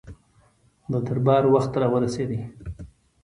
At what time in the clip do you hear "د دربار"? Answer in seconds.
0.91-1.43